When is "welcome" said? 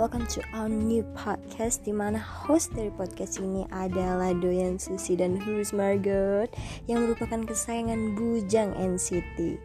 0.00-0.24